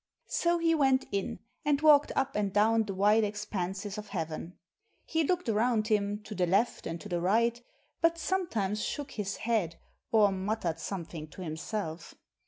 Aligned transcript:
So 0.29 0.57
he 0.57 0.73
went 0.73 1.05
in, 1.11 1.37
and 1.63 1.79
walked 1.79 2.11
up 2.15 2.35
and 2.35 2.51
down 2.51 2.85
the 2.85 2.93
wide 2.95 3.23
expanses 3.23 3.99
of 3.99 4.07
heaven. 4.07 4.57
He 5.05 5.23
looked 5.23 5.47
around 5.47 5.89
him, 5.89 6.23
to 6.23 6.33
the 6.33 6.47
left 6.47 6.87
and 6.87 6.99
to 7.01 7.07
the 7.07 7.21
right, 7.21 7.61
but 8.01 8.17
sometimes 8.17 8.83
shook 8.83 9.11
his 9.11 9.37
head, 9.45 9.75
or 10.11 10.31
muttered 10.31 10.79
something 10.79 11.27
to 11.27 11.43
himself. 11.43 12.15